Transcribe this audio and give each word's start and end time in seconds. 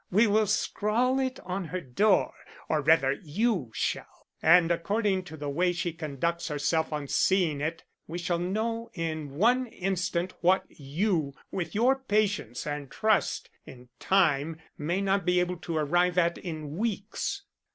We 0.09 0.25
will 0.25 0.47
scrawl 0.47 1.19
it 1.19 1.39
on 1.41 1.65
her 1.65 1.79
door, 1.79 2.33
or 2.67 2.81
rather 2.81 3.11
you 3.11 3.69
shall, 3.75 4.25
and 4.41 4.71
according 4.71 5.25
to 5.25 5.37
the 5.37 5.47
way 5.47 5.73
she 5.73 5.93
conducts 5.93 6.47
herself 6.47 6.91
on 6.91 7.07
seeing 7.07 7.61
it, 7.61 7.83
we 8.07 8.17
shall 8.17 8.39
know 8.39 8.89
in 8.95 9.35
one 9.35 9.67
instant 9.67 10.33
what 10.41 10.63
you 10.69 11.35
with 11.51 11.75
your 11.75 11.95
patience 11.99 12.65
and 12.65 12.89
trust 12.89 13.51
in 13.67 13.89
time 13.99 14.59
may 14.75 15.01
not 15.01 15.23
be 15.23 15.39
able 15.39 15.57
to 15.57 15.77
arrive 15.77 16.17
at 16.17 16.39
in 16.39 16.77
weeks." 16.77 17.43